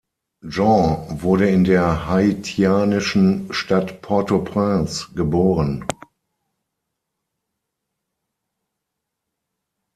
[0.47, 5.85] Jean wurde in der haitianischen Stadt Port-au-Prince geboren.